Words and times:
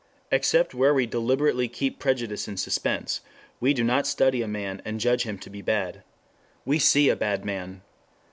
Except 0.31 0.73
where 0.73 0.95
we 0.95 1.05
deliberately 1.05 1.67
keep 1.67 1.99
prejudice 1.99 2.47
in 2.47 2.57
suspense, 2.57 3.21
we 3.59 3.71
do 3.71 3.83
not 3.83 4.07
study 4.07 4.41
a 4.41 4.47
man 4.47 4.81
and 4.83 4.99
judge 4.99 5.25
him 5.27 5.37
to 5.37 5.49
be 5.51 5.61
bad. 5.61 6.01
We 6.65 6.79
see 6.79 7.09
a 7.09 7.15
bad 7.15 7.45
man. 7.45 7.83